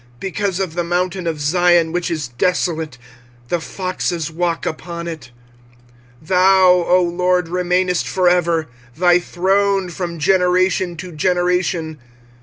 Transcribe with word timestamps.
25:005:018 0.19 0.19
Because 0.21 0.59
of 0.59 0.73
the 0.73 0.83
mountain 0.83 1.27
of 1.27 1.39
Zion, 1.39 1.91
which 1.91 2.09
is 2.09 2.27
desolate, 2.29 2.97
the 3.49 3.61
foxes 3.61 4.31
walk 4.31 4.65
upon 4.65 5.07
it. 5.07 5.29
25:005:019 6.23 6.27
Thou, 6.29 6.69
O 6.87 7.03
LORD, 7.03 7.47
remainest 7.49 8.07
for 8.07 8.27
ever; 8.27 8.67
thy 8.97 9.19
throne 9.19 9.89
from 9.91 10.17
generation 10.17 10.97
to 10.97 11.11
generation. 11.11 11.99